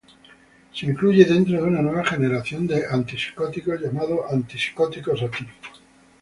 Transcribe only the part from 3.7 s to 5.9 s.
llamados antipsicóticos atípicos.